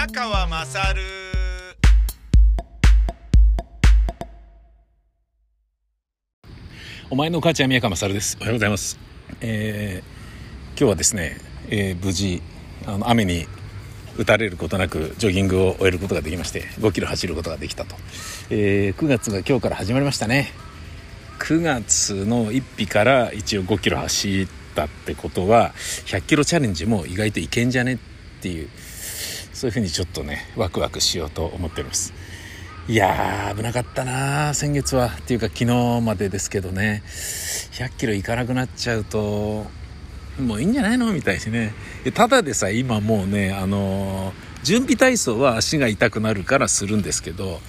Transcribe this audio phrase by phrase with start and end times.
[0.00, 1.02] 宮川まさる
[7.10, 8.38] お前の母ちゃん宮川勝です。
[8.40, 8.98] おはようございます。
[9.42, 11.36] えー、今日はですね、
[11.68, 12.40] えー、無事
[12.86, 13.46] あの雨に
[14.16, 17.94] 打たれることなくジョギングを終えることができまして5キロ走ることができたと、
[18.48, 20.50] えー、9月が今日から始まりましたね。
[21.40, 25.72] 9月の1日から一応5キロ走ったってことは
[26.06, 27.98] 100キロチャレンジも意外といけんじゃねっ
[28.40, 28.70] ていう
[29.60, 32.14] そういうふうにちょっとねワクワクしようと思っております。
[32.88, 35.08] いやー危なかったな先月は。
[35.08, 37.02] っていうか昨日までですけどね。
[37.04, 39.66] 100キロ行かなくなっちゃうと
[40.40, 41.74] もういいんじゃないのみたいにね。
[42.14, 47.60] ただでさ今もうねあのー、準備体操は足が痛くなるからするんですけど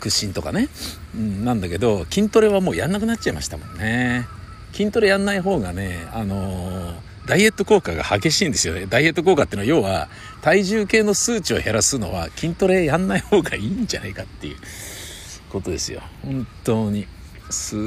[0.00, 0.70] 屈伸とかね、
[1.14, 4.26] うん、なんだけど筋トレはもうやんなくなっちゃいましたもんね。
[4.72, 8.86] 筋トレやんない方がねあのーダイエット効果が激しいんですよね。
[8.86, 10.08] ダイエット効果っていうのは要は
[10.42, 14.56] 体重計の数値を減らすのは筋トレやんない方がいいんじゃないかっていう
[15.50, 16.02] ことですよ。
[16.22, 17.06] 本当に。
[17.50, 17.80] すっ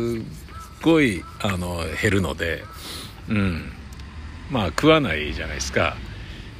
[0.81, 2.63] ごいあの減るので、
[3.29, 3.71] うん。
[4.51, 5.95] まあ食わないじゃないですか。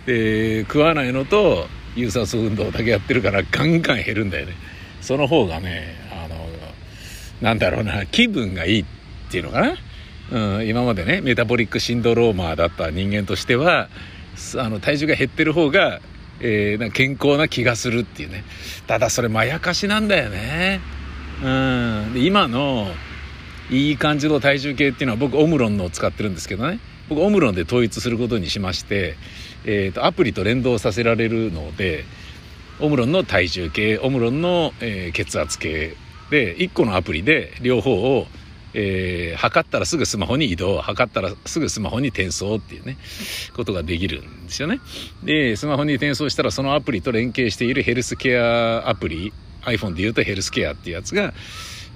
[0.05, 4.53] で、食わないのと有酸素運動だけやってるからガンガン減るんだよね。
[5.01, 6.47] その方がね、あの、
[7.41, 8.85] なんだろうな、気分がいいっ
[9.29, 9.75] ていうのかな。
[10.33, 13.87] うん、今までねメタボリックシンドローマーだった人間としては
[14.57, 16.01] あの体重が減ってる方が、
[16.39, 18.43] えー、健康な気がするっていうね。
[18.87, 20.81] ただそれまやかしなんだよね、
[21.43, 22.87] うん、で今の
[23.69, 26.79] いい感じの体重計っていうのは僕オムロンのを使ってるんですけどね。
[27.09, 29.15] 僕オムロンで統一することにしまして、
[29.65, 32.05] えーと、アプリと連動させられるので
[32.79, 35.95] オムロンの体重計オムロンの、えー、血圧計
[36.31, 38.25] で1個のアプリで両方を
[38.73, 42.97] えー、測ったらすぐスマホに移動、測ったらすぐスマホに転送っていうね、
[43.55, 44.79] ことができるんですよね。
[45.23, 49.33] で、スマホに転送したらそのアプリと連携しているヘルスケアアプリ、
[49.63, 51.33] iPhone で言うとヘルスケアっていうやつが、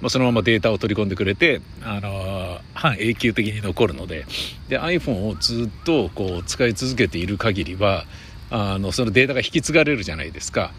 [0.00, 4.26] まあ、そのままデータを取り込んでくれて、あのー、半永久的に残るので、
[4.68, 8.04] で、iPhone をずっとこう使い続けている限りは、
[8.50, 10.72] あの、そのデータが引き継がれるじゃないですか。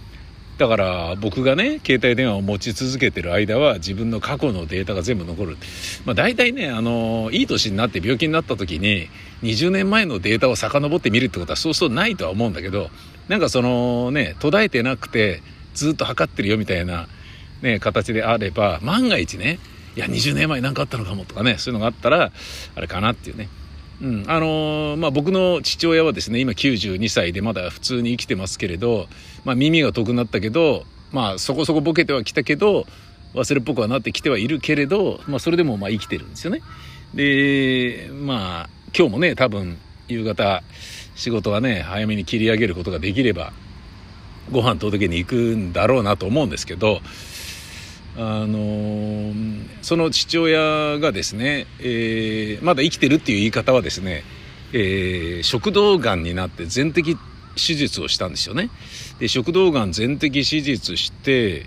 [0.60, 5.58] だから僕がね携帯電話を持ち続けてる間は自分の過去のデータが全部残る、
[6.04, 9.08] まあ、大体ねあのいい年になって病気になった時に
[9.42, 12.90] 20年前のデータを遡って見るってことはそうそうないとは思うんだけど
[13.30, 15.42] なんかそのね途絶えてなくて
[15.76, 17.08] ずっと測ってるよみたいな、
[17.62, 19.60] ね、形であれば万が一ね
[19.96, 22.34] いや20年前何かあったのかもとかねそういうのがあったら
[22.76, 23.48] あれかなっていうね。
[24.02, 29.08] うん、あのー、まあ、僕の父親はですね今92歳でまだ普通に生きてますけれど、
[29.44, 32.86] まあ、耳が遠くなったけど、まあ、そこそこボケてはきたけど
[33.34, 36.62] 忘れっぽくはなってきてはいるけれど、まあ、それでもまあ生きてるんですよね。
[37.14, 39.78] でまあ今日もね多分
[40.08, 40.64] 夕方
[41.16, 43.52] 仕事はね早めに切り上げることができれば
[44.52, 47.02] ご飯届けに行くんだろうなと思うんですけど
[48.18, 49.34] あの
[49.82, 54.24] その父親がですね、えー、まだ生きてるっていう言い方はですね、
[54.74, 57.18] えー、食道がんになって全摘
[57.56, 58.70] 手術をしたんですよね。
[59.20, 61.66] で食道がん全摘手術して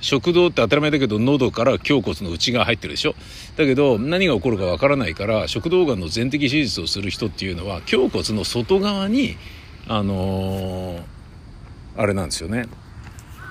[0.00, 3.14] 食道って当たり前だけど喉から胸骨の内側入ってるでしょ
[3.56, 9.36] だけど何が起こるかわからないから食道がんの全摘手術をする人っていうのは胸骨の外側に
[9.88, 11.02] あのー、
[11.96, 12.66] あれなんですよね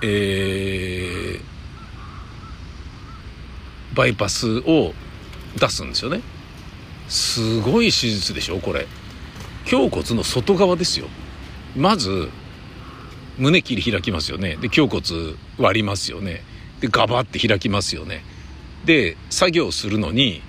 [0.02, 1.53] えー
[3.94, 4.92] バイパスを
[5.58, 6.20] 出すんですよね。
[7.08, 8.86] すごい手術でしょこれ。
[9.70, 11.06] 胸骨の外側ですよ。
[11.76, 12.28] まず
[13.38, 14.56] 胸切り開きますよね。
[14.56, 16.42] で胸骨割りますよね。
[16.80, 18.24] でガバって開きますよね。
[18.84, 20.42] で作業するのに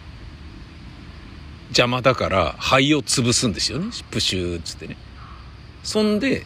[1.70, 3.88] 邪魔だから肺を潰すんですよね。
[4.12, 4.98] プシューっつってね。
[5.84, 6.46] そんで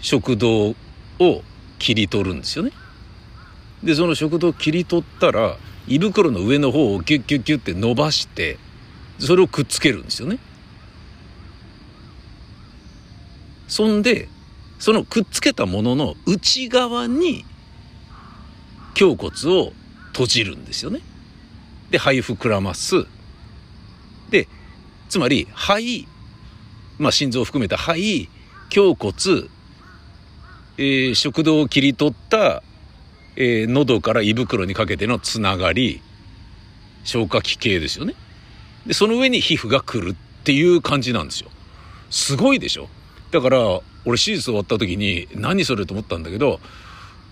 [0.00, 0.74] 食道
[1.18, 1.42] を
[1.78, 2.72] 切り取るんですよね。
[3.82, 5.56] でその食道を切り取ったら
[5.86, 8.58] 胃袋の上の方をキュッキュッキュッって伸ばして
[9.18, 10.38] それをくっつけるんですよね。
[13.68, 14.28] そんで
[14.78, 17.44] そのくっつけたものの内側に
[19.00, 19.72] 胸骨を
[20.12, 21.00] 閉じるんですよね。
[21.90, 23.06] で肺膨らます
[24.30, 24.48] で
[25.08, 26.08] つまり肺
[26.98, 28.28] まあ心臓を含めた肺
[28.74, 29.12] 胸骨、
[30.78, 32.62] えー、食道を切り取った
[33.36, 36.02] えー、喉から胃袋にかけてのつながり
[37.04, 38.14] 消化器系ですよね。
[38.86, 41.50] でその上に皮膚が来るっていう感じなんですよ。
[42.10, 42.88] すごいでしょ？
[43.30, 43.58] だから
[44.04, 46.60] 俺手術終わった時に何それと思ったんだけど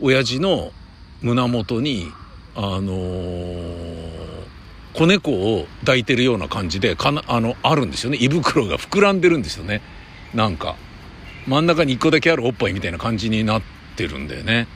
[0.01, 0.73] 親父の
[1.21, 2.11] 胸元に
[2.55, 4.47] あのー、
[4.95, 8.19] 子猫を抱いてるような感じでかなあのあるんですよね。
[8.21, 9.83] 胃袋が膨らんでるんですよね。
[10.35, 10.77] なんか。
[11.47, 13.63] 真ん中に1個だけあるおっぱいみたいな感じになっ
[13.97, 14.69] てるんだよね。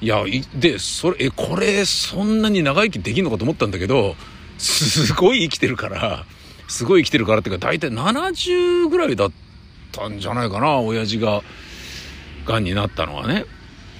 [0.00, 0.24] いや、
[0.54, 4.16] で、それ、え、これ、そんなに長生きできんのかと思ったんだけど、
[4.58, 6.24] すごい生きてるから、
[6.68, 9.32] すごい生きてるからっていうか、大体70ぐらいだっ
[9.92, 11.42] たんじゃないかな、親父が、
[12.46, 13.44] 癌になったのはね。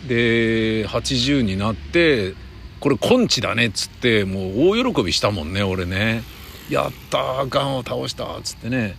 [0.09, 2.35] で、80になって、
[2.81, 6.23] これ根治だねっつって、もう大喜びしたもんね、俺ね。
[6.71, 8.97] やった癌を倒したっつってね。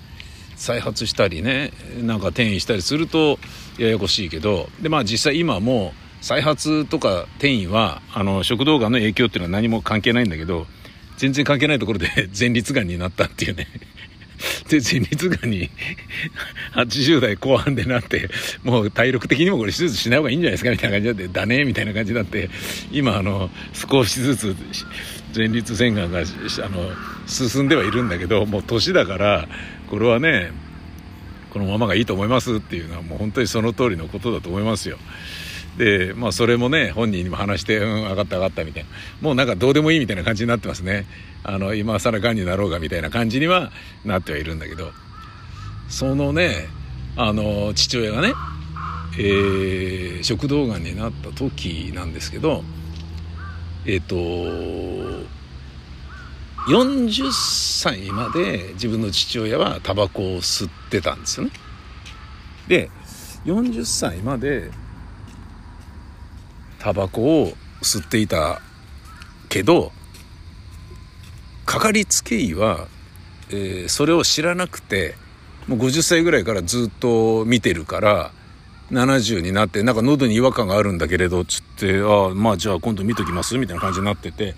[0.62, 1.71] 再発したりね
[2.03, 3.39] なんか転移したりすると
[3.80, 10.68] ややこしいけどでまあ実際今も再発とか転移はあの食道がんの影響っていうのは何も関係ないんだけど
[11.18, 12.07] 全然関係ないところで
[12.38, 13.68] 前立がんになったっていうね
[14.69, 15.69] で前立がんに
[16.73, 18.29] 80代後半でなって
[18.63, 22.50] もう体力的にもこれ手術しない方がいいんじゃないですかみたいな感じになってだねみたいな感じになって
[22.91, 24.56] 今あの少しずつ
[25.35, 26.91] 前立腺がんがあの
[27.27, 29.47] 進んではいるんだけどもう年だから
[29.89, 30.51] これはね
[31.50, 34.97] このままがいいと思いますっていうのはもう本当にその通りのことだと思いますよ。
[35.77, 38.89] でまあそれもね本人にも話して「うん分かった分かった」みたいな。
[39.21, 41.06] もうなんかどうでもいいみたいな感じになってますね。
[41.44, 43.71] あの今更がんになろうがみたいな感じには
[44.06, 44.91] なってはいるんだけど。
[45.91, 46.69] そのね
[47.18, 48.33] あの父親がね、
[49.19, 52.63] えー、食道がんになった時なんですけど
[53.85, 54.15] えっ、ー、と
[56.69, 61.51] 40歳まで自分の父親はタバコを吸ってたんですよね。
[62.67, 62.89] で
[63.45, 64.71] 40歳まで
[66.81, 68.60] タバコを吸っていた
[69.50, 69.92] けど
[71.66, 72.88] かかりつけ医は、
[73.50, 75.16] えー、それを知らなくて
[75.68, 78.31] もう50歳ぐらいからずっと見てるから
[78.92, 84.56] 70になってなんか喉に違和感があるんだけれどつってああまあじゃあ今度見ときますみたいな感じになってて。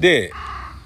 [0.00, 0.32] で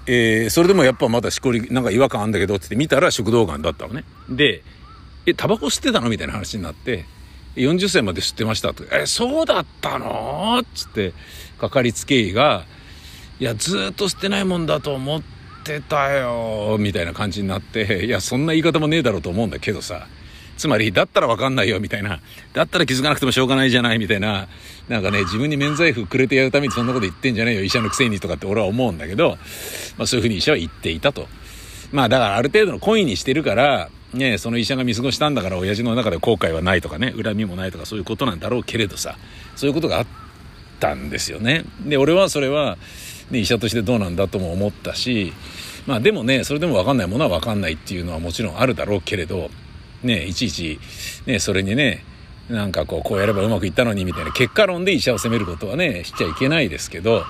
[0.06, 4.05] えー、それでもやっぱまだしこり、なんか違和感あるんだけどって見たら食道がんだったのね。
[4.28, 4.64] で、
[5.26, 6.08] え、タバコ吸ってたの？
[6.08, 7.05] みたいな話になって、
[7.56, 8.72] 40歳まで吸ってました？
[8.75, 8.84] と。
[8.90, 10.62] え、そうだったの？
[10.75, 11.12] つって、
[11.60, 12.64] かかりつけ医が、
[13.40, 15.22] いや、ずっと吸ってないもんだと思っ
[15.64, 20.06] てたよ、みたいな感じになって、いや、そんな言い方もねえだろうと思うんだけどさ、
[20.56, 22.20] つまり、だったらわかんないよ、みたいな。
[22.52, 24.48] だったら気づかなくてもしょうがないじゃない、みたいな。
[24.88, 29.38] なんかね、自分に免罪符くれてやるためにそんなこと言ってんじゃねえよ、医者のくせにとかって俺は思うんだけど、
[29.96, 31.26] まあそういうふうに医者は言っていたと。
[31.90, 39.16] まあだからある程度の恋にしてるから、ね、その医者が見過ごしたんだから親父の中で後悔はないとかね、恨みもないとかそういうことなんだろうけれどさ、
[39.56, 40.06] そういうことがあっ
[40.80, 41.64] たんですよね。
[41.84, 42.76] で、俺はそれは、
[43.30, 45.32] ね、医者としてどうなんだとも思ったし、
[45.86, 49.50] まあでもね、それでも分かんないものは分かんないっていうのはもちろんあるだろうけれど、
[50.02, 50.78] ね、いちいち、
[51.26, 52.04] ね、それにね、
[52.48, 57.24] なんかこう、こうやればうまくいったのにみたいな結果論で医者を責めることはね、しちゃいけないですけど、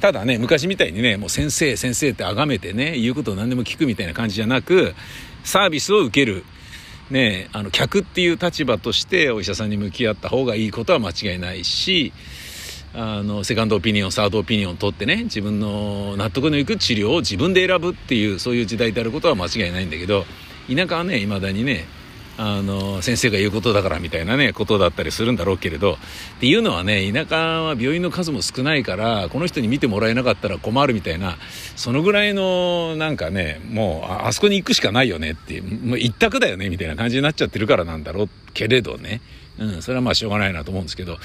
[0.00, 4.94] ただね、昔みたいにね、もう先生、先生って崇めてね、言うことを何でも聞くみたいな感じじゃなく、
[5.44, 6.44] サービスを受ける、
[7.10, 12.12] ね、あの、客っていう立場としてお医者さんに向き合った方がいいことは間違いないし、
[12.94, 20.24] あの、セカンドオピニオン、サードオピニオン取ってね、自分の納得のいく治療を自分で選ぶっていう、そういう時代であることは間違いないんだけど、
[20.68, 21.84] 田舎はね、いまだにね、
[22.36, 25.96] あの、先生が言うことだからみたいなね、ことだったりするんだろうけれど、っ
[26.40, 31.36] ていうのはね、田舎は病院の数も少ないから、この人に見てもらえなかったら困るみたいな、
[31.76, 39.20] そのぐらいの、なんかね、もう、あそこに行くしかないよねっていう、もう一択だよねみたいな感じになっちゃってるからなんだろうけれどね、
[39.58, 41.18] うん、それはまあしょうがないなと思うんですけど、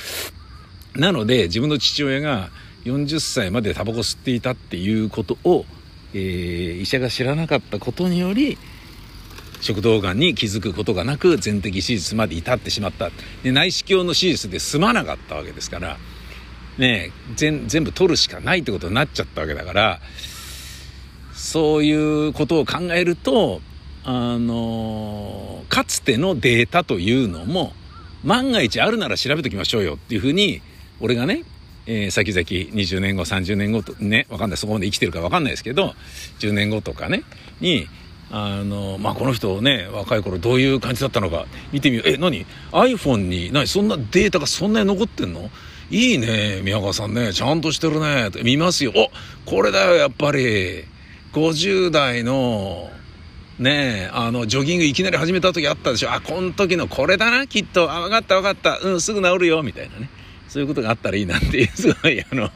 [0.96, 2.50] なので、自分の父親が
[2.86, 5.66] 40歳までタバコ吸っていたっていうことを、
[6.14, 8.58] えー、医者が知らなかったことにより、
[9.62, 13.12] 食道がんに気づくことがなく全摘手術まで至ってしまった。
[13.44, 15.98] で内視鏡の手術で済まなかったわけですから
[16.78, 20.00] ね全全部取るしかないってことになっちゃったわけだから
[21.34, 23.62] そういうことを考えると
[24.04, 27.74] あのかつてのデータというのも
[28.24, 30.62] 万が一あるなら調べときましょうよっていうふうに
[31.00, 31.44] 俺がね
[31.92, 35.96] えー、先々20年後30年後とねわかんないそこまで生きてるかわかんないですけど
[36.38, 37.24] 10年後とかね
[37.62, 37.88] に
[38.32, 42.10] あの、まあ、この人ね、若い頃どういう感じだったのか見てみよう。
[42.10, 43.68] え、何 ?iPhone に、何？
[43.68, 45.50] そんなデータがそんなに残ってんの？
[45.92, 48.94] いいね、宮川さんね、ちゃんとしてるね、見ますよ。
[48.96, 49.10] お
[49.50, 50.86] これだよ、やっぱり。
[51.34, 52.92] 50代の、
[53.58, 56.14] ねあの、ジョギングいきなり始めた時あったでしょ。
[56.14, 57.92] あ、この時のこれだな、きっと。
[57.92, 58.80] あ、分かった分かった。
[58.84, 60.10] うん、すぐ治るよ、みたいなね。
[60.48, 62.52] そういうことがあったらいいなっていう、 すごい、あの、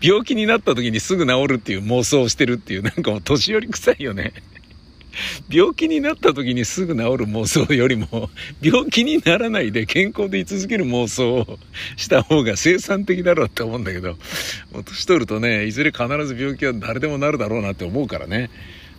[0.00, 4.32] 病気になった時にすぐ治るっていう妄想をしてるっていう、なんかもう年寄り臭いよね。
[5.48, 8.30] 病気になった時にすぐ治る妄想よりも、
[8.60, 11.58] 病気にならないで健康で居続ける妄想を
[11.96, 14.16] した方が生産的だろうって思うんだけど、
[14.84, 18.50] 年取るとね、いずれ必ず病気は誰でもなるだろうなって思うからね。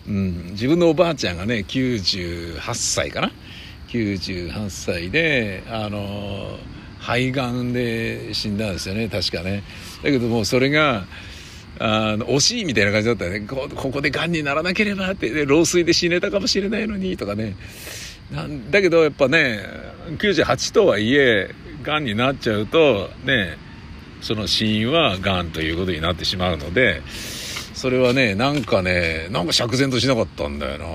[0.07, 3.31] うん、自分のおばあちゃんがね、98歳かな
[3.89, 6.57] 98歳であの
[6.99, 9.63] 肺がんで死んだんですよね確かね
[10.03, 11.05] だけどもうそれが
[11.79, 13.41] あの惜しいみたいな感じだったよね。
[13.41, 15.29] こここでがんにならなければって。
[15.29, 17.55] で老衰で死ねたかもしれないのにとかね。
[18.31, 19.61] なんだけどやっぱね
[20.17, 21.53] 98とはいえ
[21.83, 23.57] がんになっちゃうとね
[24.21, 27.01] その死因はがんということになってしまうので
[27.73, 30.87] それはねなんかねなんか釈然としなかったんだよな。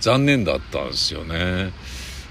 [0.00, 1.72] 残念だったんですよね。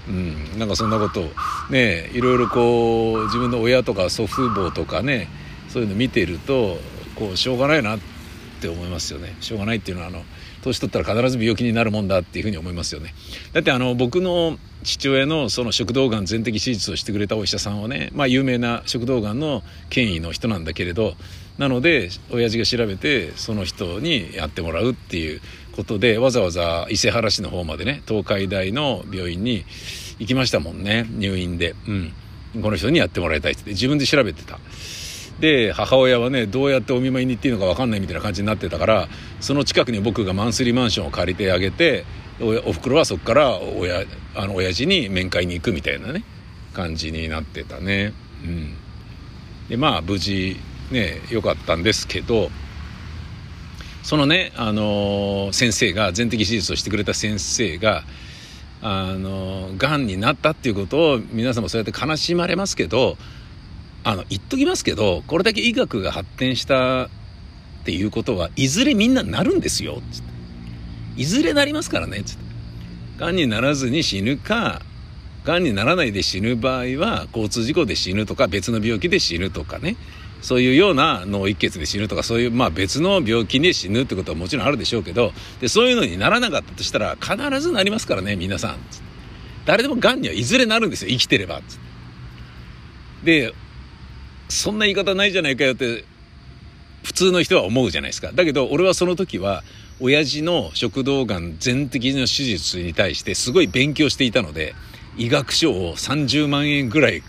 [0.08, 0.58] うん。
[0.58, 1.28] なんかそんなこと
[1.70, 5.28] ねいろいろこう自分の親とか祖父母とかね
[5.68, 6.78] そういうの見てると
[7.16, 7.98] こうしょうがないなっ
[8.60, 9.36] て思いますよね。
[9.40, 10.22] しょうがないっていうのはあの
[10.62, 13.14] 年取ったら必ず病気になるもんだっていうふうに思いますよね。
[13.52, 21.14] だってあの僕の父親のその食道がん全摘手術をしてくれたお医者さんはね、まあ、有名な食道がんの権威の人なんだけれど
[21.58, 25.40] なので親父が調べてその人にやってもらうっていう
[25.74, 29.64] ことでわざわざ伊勢原市の方までね東海大の病院に
[30.18, 32.12] 行きましたもんね入院で、うん、
[32.62, 33.70] この人にやってもらいたいって。
[33.70, 34.58] 自分で調べてた。
[35.40, 39.08] で母親はねどうやってお見舞いに行っていいのか分かんないみたいな感じになってたから
[39.40, 42.04] その近くに僕がマンスリーマンションを借りてあげて
[42.40, 46.24] おふくろはそこから親あの親父に面会に行くみたいなね
[46.74, 48.12] 感じになってたね。
[48.44, 48.74] うん、
[49.68, 50.56] でまあ無事
[50.90, 52.50] ね良かったんですけど
[54.06, 58.04] そのね、あの、先生が全摘手術をしてくれた先生が
[58.80, 63.16] あのがんになったっていうことを皆さんもそうやって悲しまれますけど
[64.06, 67.08] あの、言っときますけど、これだけ医学が発展したっ
[67.84, 70.00] ていうことはいずれみんななるんですよ。
[70.12, 70.28] つって
[71.16, 72.22] いずれなりますからね。
[72.22, 72.44] つって。
[73.18, 74.80] 癌にならずに死ぬか、
[75.44, 79.96] 癌にならないで死ぬ場合は、交通事故で死ぬとか、別の病気で死ぬとかね。
[80.40, 88.76] そういうような脳一血で死ぬとか、そういう、まあ別の病気で死ぬってことはもちろんあるでしょうけど、で、そういうのにならなかったとしたら、必ずなりますからね、皆さん。
[89.64, 91.60] 誰でも癌にはいずれなるんですよ、生きてれば。
[93.24, 93.52] で、
[94.48, 96.04] そんな言い方ないじゃないかよって
[97.02, 98.32] 普通の人は思うじゃないですか。
[98.32, 99.62] だけど俺はその時は
[100.00, 104.74] 親父の食道がん全摘の手術に対してすごい勉強していたので
[105.16, 107.22] 医学書を30万円ぐらい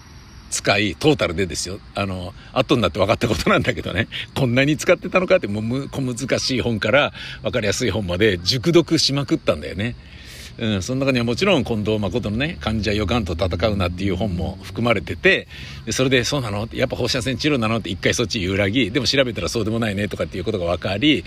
[0.49, 9.95] 使いトータルでですよあの後になって分かったことなんだけどねこんなに使ってたのかってもう小難しい本から分かりやすい本まで熟読しまくったんだよね。
[10.59, 15.47] うん、その中にはもちろん近藤誠のね「患者よがんと戦うな」っていう本も含まれてて
[15.85, 17.77] でそれで「そうなの?」やっぱ放射線治療なの？
[17.77, 21.23] って一回そっち揺らぎでも調べたらそうでもないねとかっていうことが分かり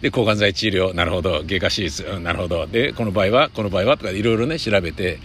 [0.00, 5.18] で抗がん剤治療なるほど外科手術、うん、なるほどでこの場合はこの場合はとかいろいろね調べて。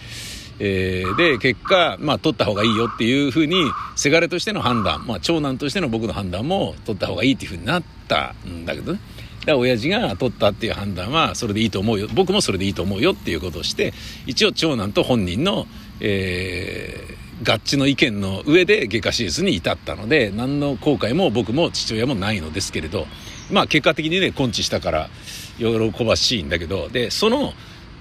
[0.59, 3.55] えー、で結果、まあ、取った方がいいよっていうふうに
[3.95, 8.99] せがれとしての判断、まあ、長男としての僕の判断も取った方がいいっていうふうになったんだけどね
[9.45, 12.07] だ親父が取ったっていう判断はそれでいいと思うよ。
[12.13, 13.93] 僕もそれでいいと思うよっていうことをして
[14.25, 15.67] 一応長男と本人の、
[15.99, 23.05] えー、合致の意見の上で外科手術に至ったので何の後悔も僕も父親もないのですけれど
[23.51, 25.09] まあ結果的にね根治したから
[25.57, 27.53] 喜ばしいんだけどでその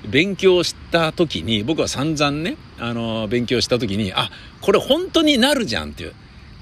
[0.08, 4.30] 勉強した時に僕は散々ねあの勉強した時にあ
[4.61, 6.14] これ本当になるじゃんっていう。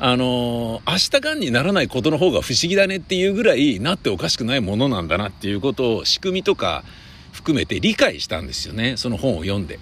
[0.03, 6.85] あの明日がんにならないことの方が不思議だねっていうぐらいなっておかしくないものなんだなっていうことを仕組みとか
[7.33, 8.97] 含めて理解したんですよね。
[8.97, 9.79] その本を読んで。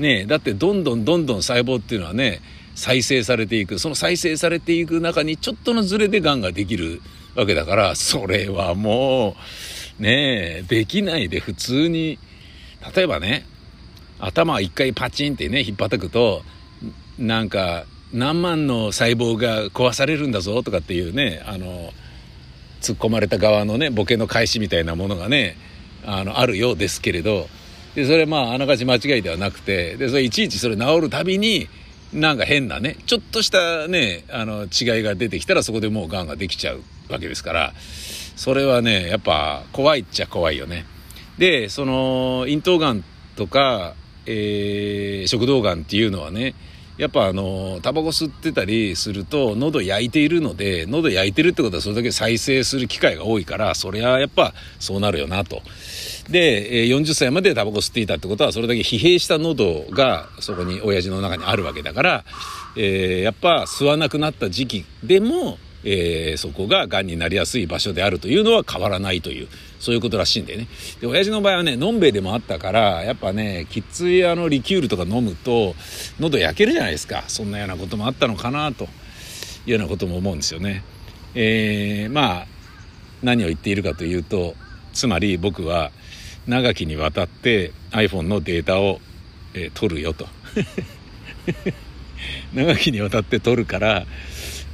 [0.00, 2.40] ねだってどんどんどんどん細胞っていうのはね
[2.74, 3.78] 再生されていく。
[3.78, 7.00] その再生されていく中にちょっとのズレでがんができる
[7.36, 9.36] わけだからそれはも
[10.00, 12.18] うねえできないで普通に。
[12.94, 13.46] 例えばね
[14.18, 16.42] 頭一回パチンってね引っ張たくと
[17.18, 21.90] なんか何万の細胞が壊されるんだぞとかっていうねあの
[22.80, 25.56] 突っ込まれた側のねボケの返しみたいなものがね
[26.06, 27.48] あのあるようですけれど
[27.94, 31.68] でそれまああながち間違いではなくてでそれいちいちそれ治るたびに
[32.12, 37.72] なんか変なねちょっとしたねあの違いが出てきたらそこでもうがんができちゃうわけですから
[38.36, 40.86] それはねやっぱ怖いっちゃ怖いよね。
[41.38, 43.04] でその咽頭がん
[43.36, 43.94] とか、
[44.26, 46.54] えー、食道がんっていうのはね
[46.96, 55.62] やっぱあのタバコ吸ってたりすると喉焼いているので喉焼いてるってことはそれだけ再生する機会が多いからそりゃやっぱそうなるよなと。
[56.28, 62.24] で40歳までタバコ吸っていたってことはそれだけ疲弊した喉がそこに親父の中にあるわけだから、
[62.76, 69.48] えー、やっぱ吸わなくなった時期でもえー、そこが癌になりやすい場所であるというのは変わらないという
[69.84, 70.66] そういうことらしいんでね。
[71.00, 75.74] で親父の場合はねのんべえでもあったからやっぱねきついあのリキュールとか飲むと
[76.18, 77.24] 喉焼けるじゃないですか。
[77.28, 78.88] そんなようなこともあったのかなとい
[79.68, 80.82] うようなことも思うんですよね。
[81.34, 82.46] えー、まあ
[83.22, 84.54] 何を言っているかというと
[84.92, 85.92] つまり僕は
[86.46, 89.00] 長きにわたって iPhone のデータを
[89.54, 90.26] えー、撮るよと。
[92.52, 94.06] 長きにわたって撮 るから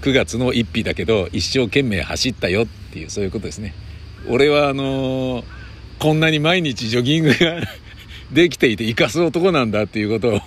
[0.03, 3.75] 9月の1日だけど一生懸命走ったよっていうそういうことですね。
[4.29, 5.45] 俺はあのー、
[5.99, 7.63] こんなに毎日ジョギングが
[8.33, 10.41] できていて生かす男なんだっていうことを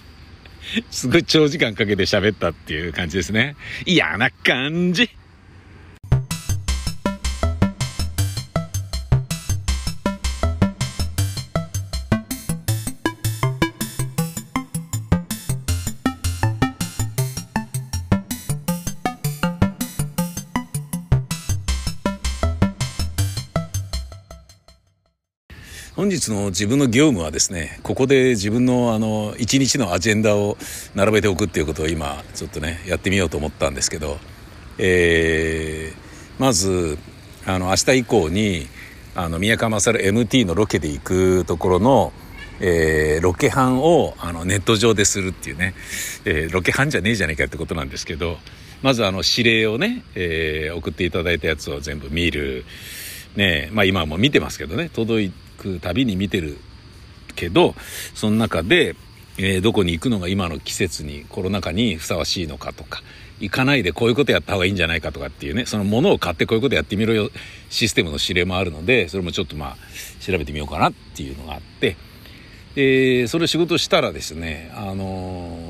[0.90, 3.56] すごい長時間かけて喋ったっていう感じですね。
[3.86, 5.10] 嫌な感じ。
[26.20, 30.58] 日の自分の業務はですねここで自分のあの一日のアジェンダを
[30.94, 34.18] 並べておくっていうことを今ちょっとねやってみようと思ったんですけど、
[34.78, 36.98] えー、まず
[37.46, 38.66] あの明日以降に
[39.14, 42.12] あの宮川勝 MT のロケで行くところの
[42.62, 45.74] えー、ロケハンをあのネット上でするっていうね、
[46.26, 48.36] えー、ロケハンじゃねえじゃねえかってことなんですけど
[48.82, 52.66] まずあの指令をね、えー、送っていただいたやつを全部見る。
[53.36, 56.58] ねまあ今も見てますけどね届くたびに見てる
[57.34, 57.74] けど
[58.14, 58.96] その中で、
[59.38, 63.02] えー、どこに行くのが今の季節にコロナ禍にふさわしいのかとか
[63.40, 67.30] 行かないでこういうことやった方がいいんじゃないかとかっていうねそのものを買ってこういうことやってみろよ
[67.70, 69.76] システムの指令もあるのでそれもちょっとまあ
[70.20, 71.96] 調べてみようかなっていうのがあって、
[72.76, 75.69] えー、それ仕事したらですねあのー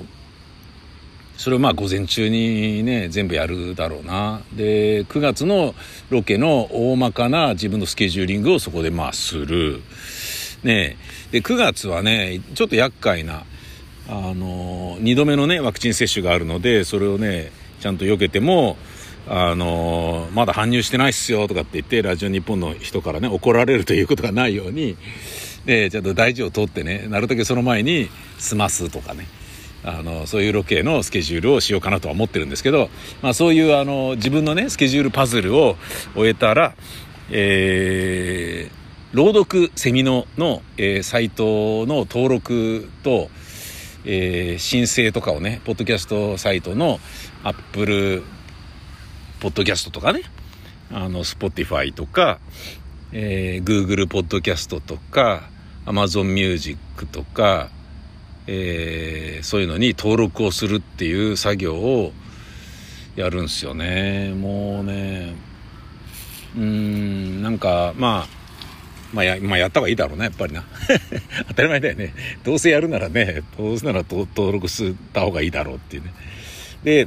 [1.41, 4.43] それをまあ午前中にね全部やるだろうな。
[4.53, 5.75] で9月の
[6.11, 9.81] ロケの大まかな自分のスケジューリングをそこでまあする。
[10.65, 10.99] ね
[11.33, 13.45] で9月はねちょっと厄介な
[14.07, 18.77] あの2度目のねワクチン接種があるのでそれをねちゃんと避けても
[19.27, 24.99] あのまだ搬入してないっすよとかって言ってラジオ日本の人からね怒られるということがないように、
[25.65, 29.40] でちゃんと大事を取ってねなるだけその前に済ますとかね。
[29.85, 32.91] あのそういうロケのスケジュールをしようかなとは思ってるんですけど、
[33.23, 35.77] まあ、そういうあの自分のねスケジュールパズルを
[36.15, 36.75] 終えたら、
[37.31, 43.31] えー、朗読セミノの、えー、サイトの登録と、
[44.05, 46.99] えー、申請とかをねポッドキャストサイトの
[47.43, 48.23] アップル
[49.41, 50.23] ポッドキャストとかね
[50.93, 52.39] あの Spotify とか、
[53.13, 55.49] えー、Google ポッドキャストとか
[55.87, 57.71] Amazon Music とか
[58.53, 62.13] えー、そういうのに登録をするっていう作業を
[63.15, 64.35] やるんすよね。
[64.35, 65.37] もうね
[66.57, 68.29] うんなんかまあ
[69.13, 70.65] まあや、まあ、やった方がいいだろうねやっぱりな。
[71.47, 72.13] 当たり前だよね。
[72.43, 76.13] どうせやるならねどうせなら登録した方がいいだろうっていうね。
[76.83, 77.07] で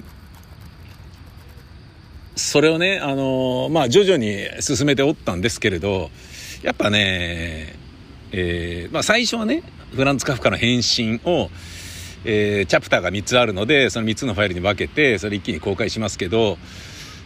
[2.38, 6.10] それをねあのまあ徐々に進めておったんですけれど
[6.62, 7.76] やっぱね
[8.32, 9.62] えー、まあ最初はね
[9.96, 11.50] フランツ・カフカの返信を、
[12.26, 16.58] えー、チャプターが3つあるのでその3つのファイルに分けてそれ一気に公開しますけど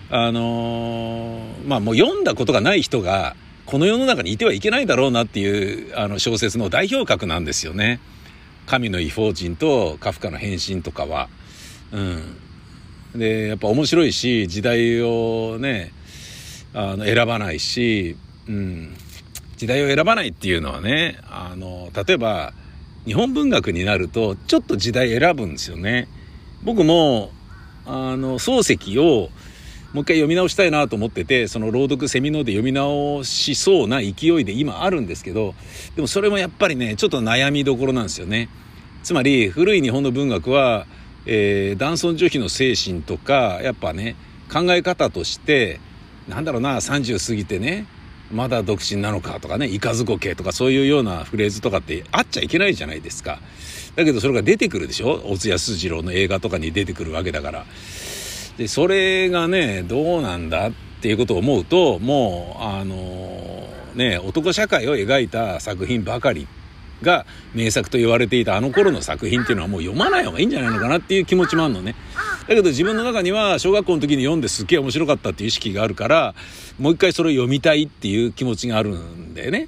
[0.09, 7.99] あのー、まあもう読んだことがない人がこの世の中にいてはいけないだろうなっていうあの小説の代表格なんですよね。
[8.65, 11.27] 神の異邦人とカフカの変身とかは。
[11.91, 12.37] うん。
[13.19, 15.91] で、やっぱ面白いし、時代をね、
[16.73, 18.95] あの、選ばないし、うん。
[19.57, 22.53] 時代を選ばないっていうのはねあの例えば
[23.05, 26.07] 日本文学になるとちょっと時代選ぶんですよね。
[26.63, 27.31] 僕も
[27.85, 29.29] あの漱石を
[29.93, 35.55] もう一回読み直したいなと思っててその朗読セミノーで読み直しそうな勢いで今あるんですけど
[35.95, 38.49] でもそれもやっぱりねちょっと悩みどころなんですよね。
[39.03, 40.85] つまり古い日本の文学は、
[41.25, 44.17] えー、男尊女卑の精神とかやっぱね
[44.51, 45.79] 考え方として
[46.27, 47.87] なんだろうな30過ぎてね
[48.31, 53.39] まだ独身なのかとかね、いかずこけとかそういうようなフレーズとかってあっちゃいけないじゃないですか。
[53.95, 55.21] だけどそれが出てくるでしょ？
[55.25, 57.65] 小津安二郎の映画とかに出てくるわけだから。
[58.57, 66.47] で、それがね、どうなんだっていうことを思うと、もう、あのね、男社会を描いた作品ばかり
[67.03, 71.95] が名作と言われていたあの頃の作品っていうのはもう読まない方がいいんじゃないのかなっていう気持ちもあるのね。
[72.47, 76.33] だけど自分の中には小学校の時に読んですっげえ面白かったっていう意識があるから
[76.79, 79.67] もう一回それを読みたいっていう気持ちがあるんだよね。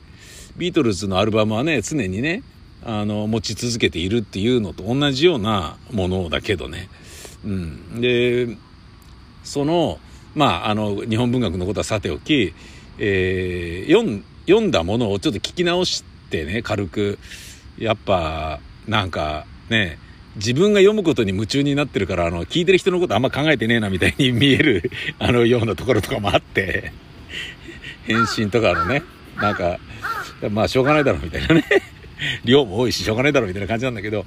[0.56, 2.44] ビートルズのアルバムはね常にね
[2.84, 6.90] あの持ち続けているっていうのと同じようなものだけどね。
[7.44, 8.58] うん、で
[9.44, 10.00] その
[10.36, 12.54] まああの日本文学のことはさておき、
[12.98, 17.20] えー、読読んだものをちょっと聞き直してね軽く
[17.78, 20.00] やっぱなんかね
[20.36, 26.94] 自分が読むことに夢中になってるから、あの、聞いてる人のことあんま考えてねえなみたいに 見える、あの、ようなところとかもあって、
[28.06, 29.04] 返信とかのね、
[29.38, 29.80] なんか、
[30.52, 31.64] まあ、しょうがないだろうみたいなね。
[32.44, 34.26] 量も多いししょうがないだろうみたいな感じなんだけど、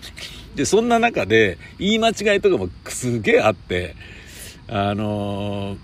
[0.55, 3.95] で、そんな中で言い間違いとかもすげえあって、
[4.69, 5.79] あのー、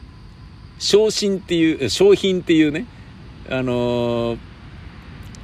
[0.79, 2.87] 商品っていう、商品っていうね、
[3.51, 4.39] あのー、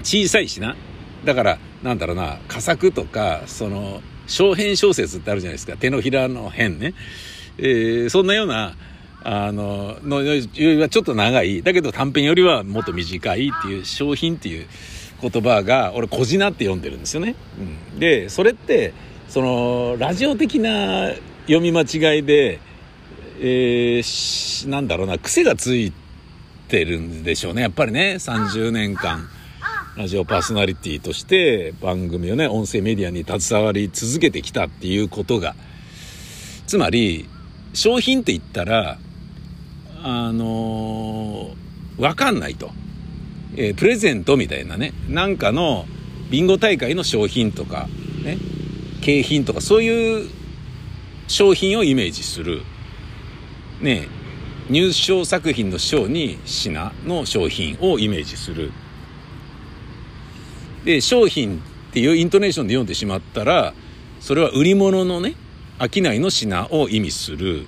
[0.03, 0.77] 小さいしな。
[1.25, 5.77] だから、なんだろうな、佳作とか、その、小編小説ってあるじゃないですか。
[5.77, 6.95] 手のひらの編ね。
[7.59, 8.75] えー、そんなような、
[9.23, 11.63] あの、のよりはちょっと長い。
[11.63, 14.67] だけど短編よりはもっと短いっていう商品っていう
[15.21, 17.35] 言葉が、俺、小字なって読んでるんですよね。
[17.93, 18.93] うん、で、それって、
[19.29, 21.11] その、ラジオ的な
[21.47, 22.61] 読み間違いで、
[23.41, 25.93] えー、なんだろうな、癖がつい
[26.69, 27.63] てるんでしょうね。
[27.63, 29.29] やっぱりね、30年間。
[29.97, 35.55] ラジオパーソナリティとして番組をね、音声メディアに携わり続けてきたっていうことが、
[36.67, 37.29] つまり、
[37.75, 38.99] 商品って言ったら、
[40.03, 42.73] あのー、わかんないと。
[43.57, 45.87] えー、プレゼントみたいなね、なんかの
[46.29, 47.87] ビンゴ大会の商品とか、
[48.25, 48.39] ね、
[49.01, 50.29] 景品とか、そういう
[51.29, 52.63] 商品をイメージする。
[53.81, 54.09] ね、
[54.69, 58.73] 入賞作品の賞に品の商品をイメージする。
[60.85, 61.59] で、商品
[61.91, 63.75] っていうイントネーションで読んでしまったら、
[64.21, 65.35] それは売り物のね、
[65.81, 67.67] 商いの品を意味する。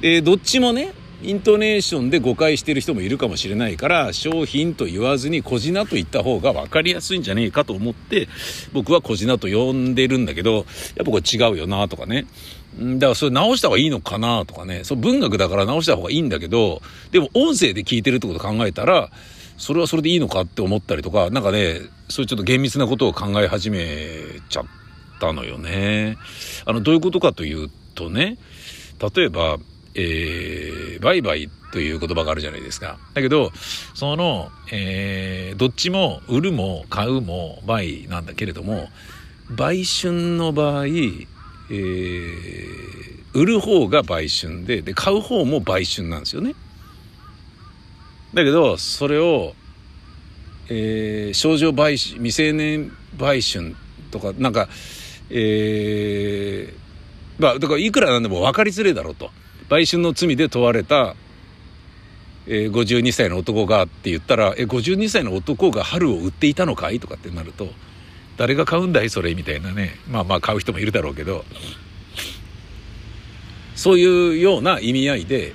[0.00, 8.28] で、どっちもね、イントネーションで誤解してる人もいるかもしれないから、商品と言わずに小品と言った方が分かりやすいんじゃねえかと思って、
[8.72, 10.64] 僕は小品と呼んでるんだけど、やっ
[10.98, 12.26] ぱこれ違うよなとかね。
[12.78, 14.84] だからそれ直した方がいいのかなとかね。
[14.84, 19.10] そう文学だから直した方がいいんだけど、でも音声で聞いてるってこと考えたら、
[19.56, 23.80] それはそれでいいのかって思ったりとか、なんかね、そういうちょっと厳密なことを考え始め
[24.48, 24.64] ちゃっ
[25.20, 26.16] たのよね。
[26.64, 28.38] あの、どういうことかというとね、
[29.14, 29.58] 例えば、
[29.94, 32.98] えー、売買という言葉があるじゃないですか。
[33.14, 33.50] だけど、
[33.94, 38.88] その、えー、どっちも売るも買うも売なんだけれども、
[39.50, 46.54] 売春の場合、えー、売る方が売春で、で、買う方も売春なんですよね。
[48.34, 49.54] だけど、それを、
[50.68, 53.74] えー、少女売春、未成年売春
[54.10, 54.68] とか、なんか、
[55.30, 59.30] えー、まあ、だからいくらなんでも分かりづれだろうと。
[59.68, 61.14] 売春の罪で問われた、
[62.46, 67.68] えー、52歳の男がって言ったら、え、52歳の男が春を売っていたのかいとかってなると、
[68.36, 69.96] 誰が買うんだいそれみたいなね。
[70.08, 71.44] まあまあ買う人もいるだろうけど、
[73.74, 75.54] そういうような意味合いで、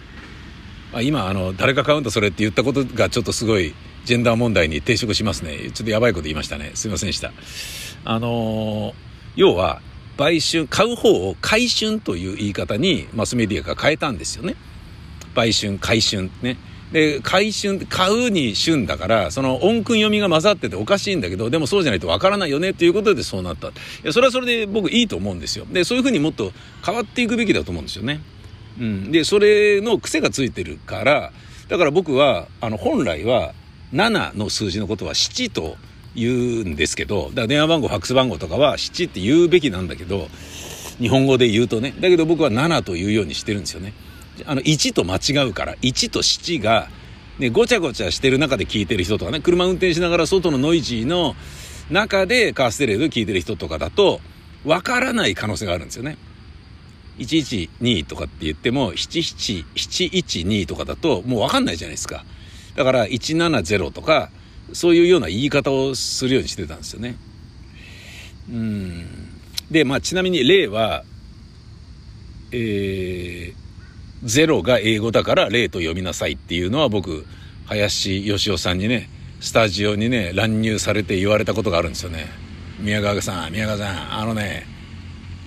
[0.93, 3.73] あ今、あの、誰が買うんだそれって言ったことがちょっとすごい、
[4.05, 5.71] ジェンダー問題に抵触しますね。
[5.73, 6.71] ちょっとやばいこと言いましたね。
[6.73, 7.31] すいませんでした。
[8.03, 8.93] あのー、
[9.35, 9.81] 要は、
[10.17, 14.55] 売春、買う方を買春という言い方にマスメディアが変えたんですよね。
[15.33, 16.57] 売春、買春ね。
[16.91, 23.69] で、買春買うに春だから、その音訓読みが混ざってておかしいんだけど、でもそうじゃないとわからないよねっていうことでそうなった。
[23.69, 23.71] い
[24.03, 25.65] や、それはそれで僕いいと思うんですよ。
[25.71, 26.51] で、そういうふうにもっと
[26.85, 28.19] 変わっていくべきだと思うんですよね。
[28.79, 29.11] うん。
[29.11, 31.31] で、それの癖がついてるから、
[31.67, 33.53] だから僕は、あの、本来は、
[33.93, 35.75] 7の数字のことは7と
[36.15, 40.29] 言うんですけど、だから電話番号、ファックス番号とかは7って言うべきなんだけど、
[40.99, 41.93] 日本語で言うとね。
[41.99, 43.93] だけど僕は7というようにしてるんですよね。
[44.45, 46.89] あの、1と間違うから、1と7が、
[47.39, 51.35] ね、ごちゃごちゃしてる中で聞いてる人とかね、車運転しながら外のノイジーの
[51.89, 54.21] 中でカーステレオで聞いてる人とかだと、
[54.63, 56.17] わからない可能性があるんですよね。
[57.21, 62.25] 112とかって言っても、77712とかだともうわかんないじゃないですか。
[62.75, 64.29] だから170とか、
[64.73, 67.15] そういうような言い方をするようにしてたんですよね。
[68.49, 69.05] うん。
[69.69, 71.03] で、まあちなみに例は、
[72.51, 73.55] えー、
[74.23, 77.25] 0が英語だから例と読みなさいっていうのは僕、
[77.65, 82.27] 林義雄さんにね、スタジオにね、乱入されて言われたことがあるんですよね。
[82.79, 84.65] 宮川さん、宮川さん、あのね、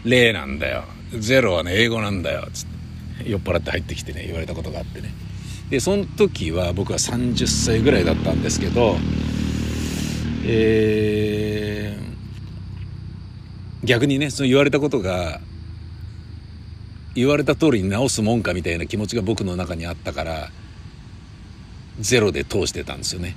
[0.05, 0.85] 例なんだよ。
[1.21, 2.49] ゼロはね、英語なんだよ。
[2.53, 2.75] つって
[3.31, 5.11] 酔っ払って入ってきてね、言われたことがあってね。
[5.71, 8.97] で、その時は僕は30歳ぐらいだったんですけど、
[10.47, 15.41] えー、逆にね、その言われたことが、
[17.15, 20.51] 言われた通りに直すもんかみたいな気持ちが僕の中にあったから、
[22.01, 23.37] ゼロで通してたんですよね。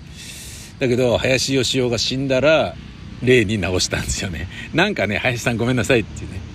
[0.80, 2.76] だけど、林義雄が死んだら、
[3.24, 4.48] 例に直したんですよね。
[4.74, 6.47] なんかね、林さんごめんなさいっていうね。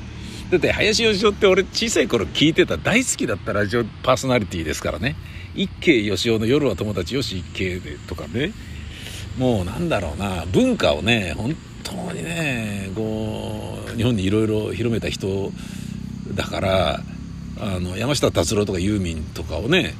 [0.53, 5.17] だって林義雄って俺小さい頃聞いてた大好きだったラジオパーソナリティですからね。
[5.55, 8.53] 一慶義雄の夜は友達よし一慶でとかね。
[9.39, 10.45] もうなんだろうな。
[10.53, 15.51] 文化をね本当にねこう日本にいろいろ広めた人
[16.35, 17.01] だから
[17.59, 19.95] あの山下達郎とかユーミンとかをね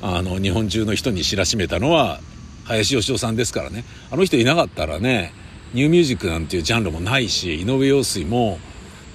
[0.00, 2.18] あの日本中の人に知らしめたのは
[2.64, 3.84] 林義雄さんですからね。
[4.10, 5.32] あの人いなかったらね
[5.74, 8.58] ニューミュージックなんていうジャンルもないし井上陽水も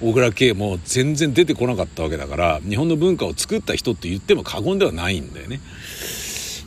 [0.00, 5.60] 小倉圭も全然出てこなかったわけだから日本の文化を作った人って言っても過言ではないんだよね。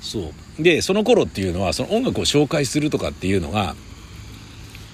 [0.02, 0.64] そう。
[0.64, 3.76] でその頃っていうのはその音楽を紹介するとかっていうのが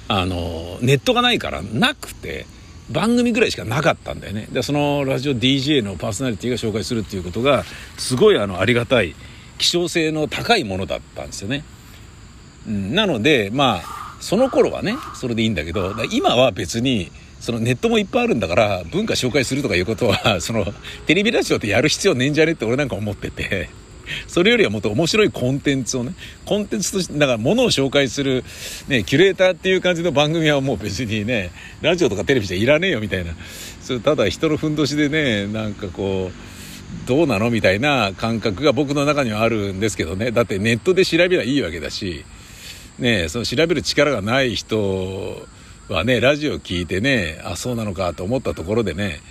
[0.08, 2.46] あのネットがないからなくて
[2.90, 4.48] 番組ぐらいしかなかったんだよね。
[4.52, 7.64] でそのラジオ DJ のパーソナリティが紹介するっていうことが
[7.98, 9.16] すごいあのありがたい
[9.58, 11.64] 希少性の高いものだったんですよね、
[12.68, 20.66] うん、なのでまあその頃はねそれでいいんだけど今は別にそのネットもいっぱいあるんだから文化紹介するとかいうことは その
[21.06, 23.70] テレビラジオってやる必要ねえんじゃねって俺なんか思ってて
[24.28, 26.14] それよりはもっと面白いコンテンツをね、
[26.46, 28.44] コンテンツとして、だから物を紹介する、
[28.88, 33.34] ね、キュレーターっていう感じの番組はもう別にね、ラジオとかテレビじゃいらねえよみたいな。
[33.82, 40.32] それただ人のふんどしでね、なんかこう、どうなのみたいな感覚が僕の中にはあるんですけどね。
[40.32, 42.24] だってネットで調べりゃいいわけだし、
[43.00, 45.48] ね、その調べる力がない人
[45.90, 49.22] はね、ラジオ聞いてね、あ、そうなのかと思ったところでね、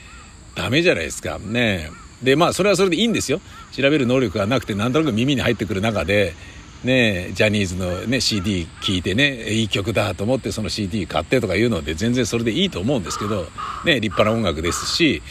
[0.55, 1.38] ダメじゃないですか。
[1.38, 1.90] ね。
[2.23, 3.40] で、まあ、それはそれでいいんですよ。
[3.73, 6.35] 調べる能力がなくて、なんとなく耳に入ってくる中で、
[6.83, 13.47] ね、ジャニーズの、ね、CD 聴いてね、いい曲だと思ってその CD 買ってとか言うので、全然それでいいと思うんですけど、
[13.85, 15.23] ね、立派な音楽ですし、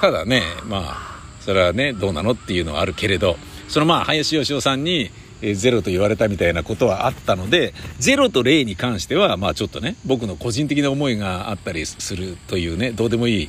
[0.00, 3.36] ただね、まあ、それはね、どうなのっていうのはあるけれど、
[3.68, 5.10] そのまあ、林芳雄さんに、
[5.42, 13.48] えゼロと言われたみたいなことはあったので、ゼロと0に関しては、まあちょっとね、僕の個人的な思いがあったりするというね、どうでもいい、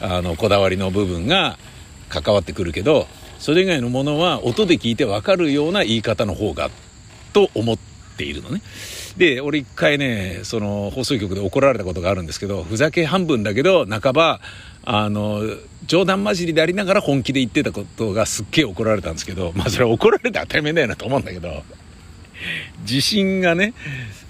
[0.00, 1.58] あの、こだわりの部分が、
[2.10, 3.06] 関わってくるけど
[3.38, 6.70] それ以外のものは音で聞いて分かるような言い方の方が
[7.32, 7.78] と思っ
[8.18, 8.60] ているのね。
[9.16, 14.40] で俺一回ねその放送局で怒られたことがあるんですけどふざけ半分だけど半ば
[14.84, 15.42] あの
[15.86, 21.62] 冗談交じりでありながら本気で言ってたことがすっげえ怒られたんですけどまあそれは怒られて当たり前だよなと思うんだけど
[22.84, 23.74] 地震がね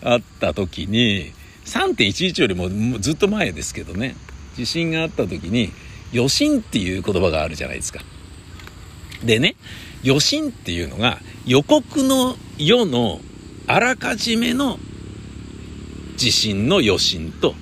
[0.03, 1.33] あった時に
[1.67, 4.17] 3.11よりもずっと前ですけどね
[4.57, 5.71] 地震があった時に
[6.13, 8.01] 余震っていう言葉があるじゃないですか。
[9.25, 9.55] でね、
[10.05, 13.21] 余震っていうのが予告の世の
[13.67, 14.79] あらかじめの
[16.17, 17.55] 地震の余震と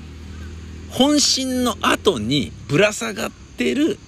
[0.90, 3.98] 本震の後にぶら下がってる、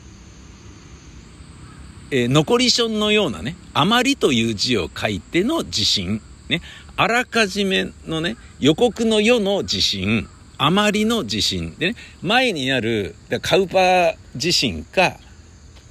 [2.11, 6.63] えー、残りションのようなね、あまりという字を書いての地震、ね、
[6.97, 15.17] あらかじめのね、予告の世の地震、あまりの地震でね、前にあるカウパー地震か、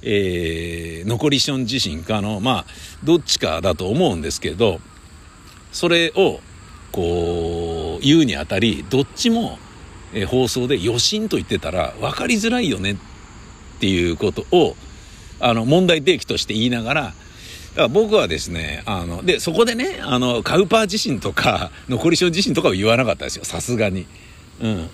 [0.02, 2.64] えー、残りション地震かの、まあ、
[3.02, 4.80] どっちかだと思うんですけど、
[5.72, 6.40] それを、
[6.92, 9.58] こう、言うにあたり、どっちも、
[10.14, 12.96] え、放送で余震と言ってたら分かりづらいよねっ
[13.80, 14.76] ていうことを、
[15.40, 17.14] あの、問題提起として言いながら、だか
[17.82, 24.06] ら僕はですね、あの、で、そこでね、あの、カウパー地震とか、残りション地震とかは言わなかったですよ、さすがに。
[24.60, 24.90] うん、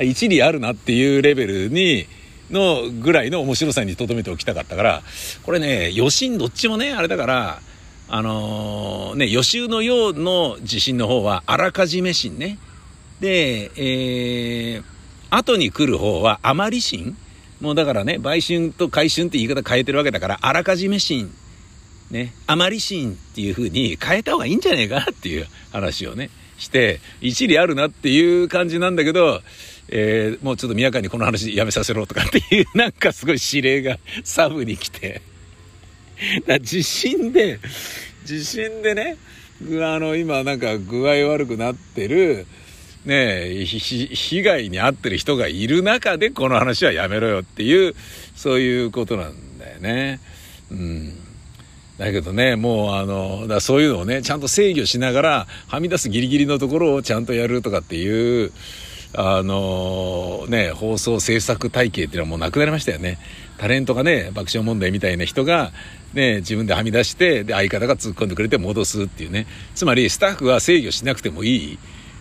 [0.00, 2.06] 一理あるなっていうレベルに
[2.50, 5.02] のぐらいの面白さにとどめておきたかったから。
[5.42, 7.60] これね余震どっちもねあれだから
[8.08, 12.58] あのー、ね予習のようの地震の方はあらかじめ震ね
[13.22, 14.84] でえー、
[15.30, 17.16] 後に来る方はあまり震
[17.60, 21.32] もうだからね売春と回春って言い方変えてるわけだからあらかじめ震
[22.10, 26.30] ねあまり震っていう風に変えた方がいいんじゃねえかっていう話をね
[26.62, 29.40] して、一理あるなっていう感じなんだけど、
[29.88, 35.20] えー、もうちょっと宮川にこの話やめさせろとかっていう、 なんかすごい指令がサブに来て、
[36.46, 37.58] だ地震で、
[38.24, 39.16] 地震でね、
[39.82, 42.46] あの、今なんか具合悪くなってる、
[43.04, 47.94] ね被害に遭ってる人がいる中でこの話はやめろよっていう、
[48.36, 50.20] そういうことなんだよね。
[50.70, 51.12] うん。
[51.98, 58.50] だけどね、もうあの、だそういうのをね、ちゃんと制御しながら、はみ出すギリギリのところをちゃんとやるとかっていう、
[59.14, 63.18] あのね、放送制作体系っていうのはもうなくなりましたよね。
[63.58, 65.70] タレントがね、爆笑問題みたいな人が、
[66.14, 69.46] ね、自分ではみ出して、で、相方が突っ込んでくれて戻すっていうね。
[69.74, 71.78] つまり、スタッフは制御しなくてもいい。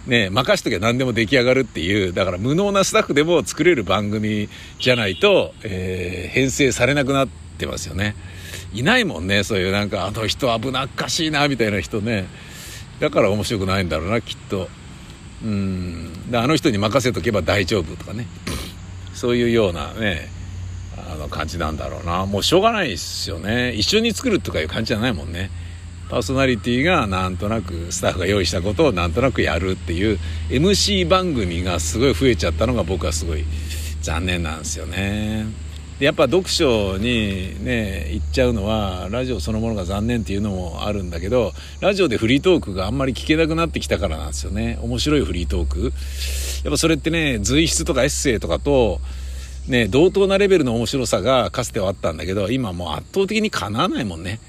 [0.07, 8.15] ね、任しときゃ何でも出来上がるっていう、だから無能なスタッフでも作れる番組じゃないと、えー、編成されなくなってますよね。
[8.73, 12.25] いないもんねそういうなんかあの人危なっかしいなみたいな人ね。
[12.99, 14.69] だから面白くないんだろうなきっと。
[15.43, 16.31] うん。
[16.31, 18.27] であの人に任せとけば大丈夫とかね。
[19.13, 20.29] そういうようなね
[20.97, 22.25] あの感じなんだろうな。
[22.25, 23.73] もうしょうがないですよね。
[23.73, 25.51] 一緒に作るとかいう感じじゃないもんね。
[26.11, 30.19] パーソナリティがなんとなくスタッフが用意したことをなんとなくやるっていう
[30.49, 33.45] MC 番組がすごい増えちゃったのが僕はすごい
[34.01, 35.45] 残念なんですよね。
[35.99, 44.79] でやっぱ読書にね行っちゃうのはラジオそのものが残念っていうのもあるんだけどラジオでフリートークがあんまり聞けなくなってきたからなんですよね。
[44.81, 45.93] 面白いフリートーク。
[46.65, 48.99] やっぱそれってね随筆とかエッセイとかと
[49.69, 54.41] ね同等なレベルの面白さがかつてはあったんだけど今もう圧倒的にかなわないもんね。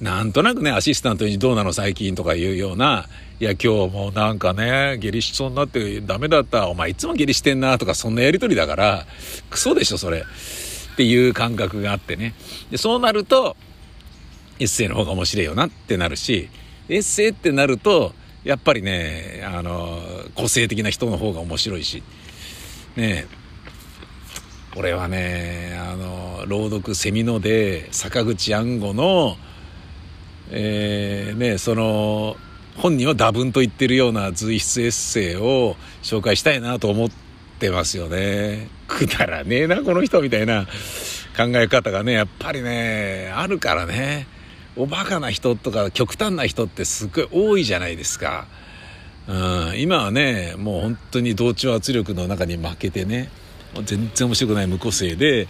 [0.00, 3.06] なんとなくねアシスタントにどうなの最近とかいうような
[3.40, 9.06] いや今日もなんかね下痢しそうになってダメだったお前いつも下痢してんなとかそんなやり取りだから
[9.50, 10.24] クソでしょそれ
[10.94, 12.34] っていう感覚があってね。
[12.70, 13.56] で、そうなると、
[14.60, 16.48] エッセイの方が面白いよなってなるし、
[16.88, 20.00] エッセイってなると、やっぱりね、あの、
[20.36, 22.04] 個性的な人の方が面白いし、
[22.94, 23.44] ねえ
[24.76, 29.36] 俺はね、あの、朗読セミノで、坂口安吾の、
[30.50, 32.36] えー、ね、その、
[32.76, 38.68] 本人は打分と言ってるような随筆エッセイを紹介したいなと思って、ってますよね。
[38.86, 40.66] くだらねえな、この人みたいな
[41.36, 44.26] 考え方がね、やっぱりね、あるからね。
[44.76, 48.46] おバカな人とか極端な人ってすっごい多いじゃないですか。
[49.28, 49.32] う
[49.72, 53.30] ん、今はね、もう本当に同調圧力の中に負けてね、
[53.84, 55.46] 全然面白くない無個性で、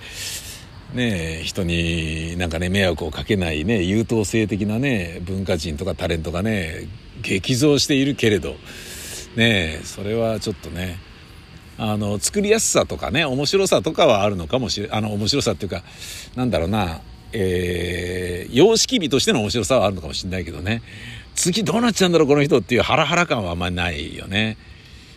[0.94, 6.88] ね、人になんかね迷惑をかけないね優等生的なね文化人とかタレントがね
[7.20, 8.54] 激増しているけれど
[9.35, 10.98] ねそれはちょっとね
[11.78, 15.83] あの作りやすさとかね面白さとかはあるのかもしれあの面白さっていうか
[16.37, 17.00] なんだろうな
[17.37, 20.83] えー、様式美としての面白さはあるのかもしれないけどね。
[21.35, 24.57] 次どうなっちゃうんだろうこの人っていうハラハラ感はあんまりないよね。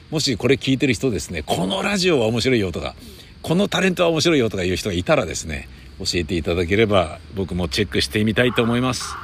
[0.09, 2.95] もしこれ聞いてる人ですねこのラジオは面白いよとか
[3.41, 5.69] このタレントは面白いよとかいう人がいたらですね
[5.99, 9.15] 教えていただければ僕もチェックしてみたいと思います。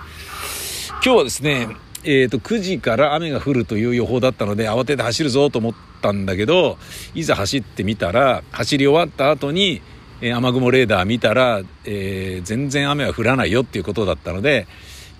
[1.03, 1.67] 今日はですね
[2.05, 6.77] えー、と9時から雨が降るという予報だったので慌てて走るぞと思ったんだけど
[7.15, 9.81] いざ走ってみたら走り終わった後に、
[10.19, 14.67] え、雨雲レーダー見たら、えー、全然雨は降らないよっていうことだったので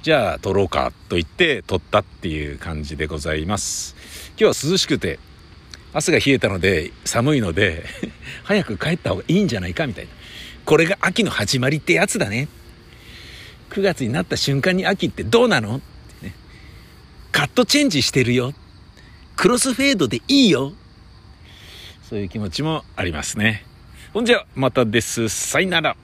[0.01, 3.95] じゃあ撮ろうかと言って撮ったっていう感じでございます。
[4.37, 5.19] 今日は涼しくて
[5.93, 7.85] 朝が冷えたので寒いので
[8.43, 10.11] 早く帰った方がいいんじゃないかみたいな
[10.65, 12.47] これが秋の始まりってやつだね
[13.69, 15.77] 9月になった瞬間に秋ってどうなの？
[15.77, 15.79] っ
[16.19, 16.33] てね
[17.31, 18.53] カットチェンジしてるよ。
[19.35, 20.73] クロスフェードでいいよ。
[22.07, 23.65] そういう気持ちもありますね。
[24.13, 25.27] ほんじゃ、またです。
[25.27, 25.97] さよなら。